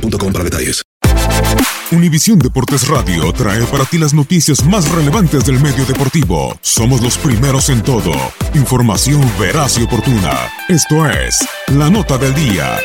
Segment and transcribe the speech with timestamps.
[0.00, 0.88] boostmobile.com.
[1.90, 6.56] Univisión Deportes Radio trae para ti las noticias más relevantes del medio deportivo.
[6.60, 8.12] Somos los primeros en todo.
[8.54, 10.50] Información veraz y oportuna.
[10.68, 12.78] Esto es La Nota del Día.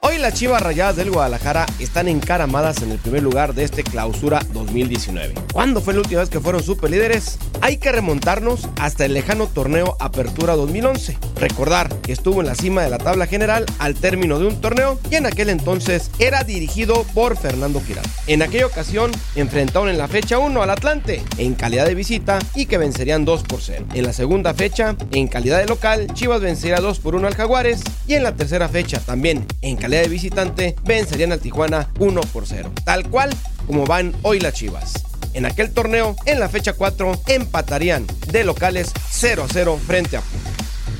[0.00, 4.40] Hoy las Chivas Rayadas del Guadalajara están encaramadas en el primer lugar de este clausura
[4.52, 5.34] 2019.
[5.52, 7.38] ¿Cuándo fue la última vez que fueron superlíderes?
[7.60, 11.18] Hay que remontarnos hasta el lejano torneo Apertura 2011.
[11.42, 15.00] Recordar que estuvo en la cima de la tabla general al término de un torneo
[15.10, 18.04] y en aquel entonces era dirigido por Fernando Quirón.
[18.28, 22.66] En aquella ocasión enfrentaron en la fecha 1 al Atlante en calidad de visita y
[22.66, 23.86] que vencerían 2 por 0.
[23.92, 27.82] En la segunda fecha, en calidad de local, Chivas vencería 2 por 1 al Jaguares
[28.06, 32.46] y en la tercera fecha, también en calidad de visitante, vencerían al Tijuana 1 por
[32.46, 32.70] 0.
[32.84, 33.34] Tal cual
[33.66, 34.92] como van hoy las Chivas.
[35.34, 40.22] En aquel torneo, en la fecha 4, empatarían de locales 0 a 0 frente a.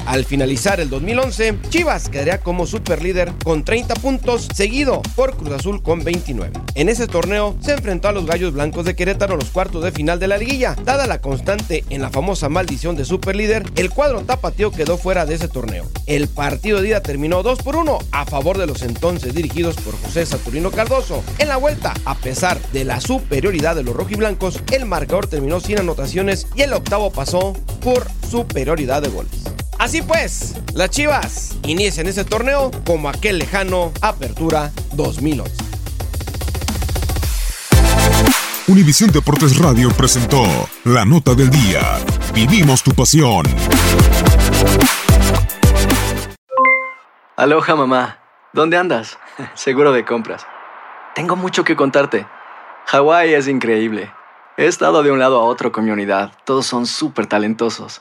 [0.06, 5.82] Al finalizar el 2011, Chivas quedaría como superlíder con 30 puntos, seguido por Cruz Azul
[5.82, 6.52] con 29.
[6.74, 10.18] En ese torneo se enfrentó a los Gallos Blancos de Querétaro los cuartos de final
[10.18, 10.76] de la liguilla.
[10.84, 15.34] Dada la constante en la famosa maldición de superlíder, el cuadro tapatío quedó fuera de
[15.34, 15.88] ese torneo.
[16.06, 19.96] El partido de ida terminó 2 por 1 a favor de los entonces dirigidos por
[20.02, 21.22] José Saturnino Cardoso.
[21.38, 25.78] En la vuelta, a pesar de la superioridad de los rojiblancos, el marcador terminó sin
[25.78, 29.42] anotaciones y el octavo pasó por superioridad de goles.
[29.82, 35.56] Así pues, las Chivas inician ese torneo como aquel lejano Apertura 2011.
[38.68, 40.44] Univisión Deportes Radio presentó
[40.84, 41.98] La Nota del Día.
[42.32, 43.44] Vivimos tu pasión.
[47.36, 48.20] Aloha mamá,
[48.52, 49.18] ¿dónde andas?
[49.54, 50.46] Seguro de compras.
[51.16, 52.24] Tengo mucho que contarte.
[52.86, 54.12] Hawái es increíble.
[54.56, 56.30] He estado de un lado a otro con mi unidad.
[56.44, 58.00] Todos son súper talentosos.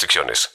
[0.01, 0.51] restricciones.